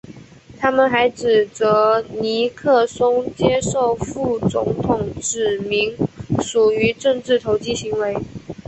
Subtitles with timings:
[0.57, 5.95] 他们还指责尼克松接受副总统提名
[6.41, 8.15] 属于政治投机行为。